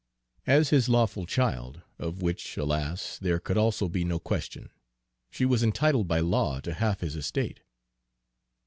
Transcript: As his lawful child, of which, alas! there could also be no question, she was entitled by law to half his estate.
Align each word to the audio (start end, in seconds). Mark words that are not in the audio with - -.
As 0.47 0.71
his 0.71 0.89
lawful 0.89 1.27
child, 1.27 1.83
of 1.99 2.23
which, 2.23 2.57
alas! 2.57 3.19
there 3.19 3.39
could 3.39 3.55
also 3.55 3.87
be 3.87 4.03
no 4.03 4.17
question, 4.17 4.71
she 5.29 5.45
was 5.45 5.61
entitled 5.61 6.07
by 6.07 6.21
law 6.21 6.59
to 6.61 6.73
half 6.73 7.01
his 7.01 7.15
estate. 7.15 7.59